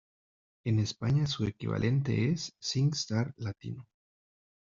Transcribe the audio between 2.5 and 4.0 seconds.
SingStar Latino.